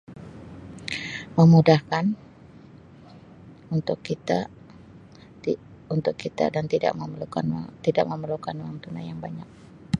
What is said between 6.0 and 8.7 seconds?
kita dan tidak memerlukan wang tidak memerlukan